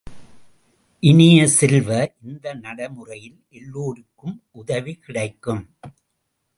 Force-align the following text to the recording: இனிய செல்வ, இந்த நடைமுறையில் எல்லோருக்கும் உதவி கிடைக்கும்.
இனிய 1.03 1.47
செல்வ, 1.47 1.89
இந்த 2.23 2.53
நடைமுறையில் 2.53 3.39
எல்லோருக்கும் 3.49 4.35
உதவி 4.51 4.95
கிடைக்கும். 4.95 5.63